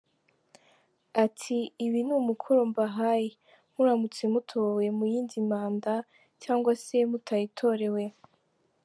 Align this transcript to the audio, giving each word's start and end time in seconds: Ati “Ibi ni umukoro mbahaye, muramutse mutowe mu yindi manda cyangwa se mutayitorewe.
Ati 1.23 1.57
“Ibi 1.85 1.99
ni 2.05 2.13
umukoro 2.21 2.59
mbahaye, 2.71 3.29
muramutse 3.75 4.23
mutowe 4.33 4.85
mu 4.97 5.05
yindi 5.11 5.37
manda 5.49 5.93
cyangwa 6.41 6.71
se 6.83 6.97
mutayitorewe. 7.09 8.03